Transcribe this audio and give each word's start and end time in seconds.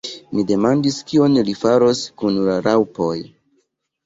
Mi 0.35 0.43
demandis 0.51 0.97
kion 1.11 1.37
li 1.49 1.55
faros 1.59 2.01
kun 2.23 2.41
la 2.49 2.57
raŭpoj. 2.71 3.13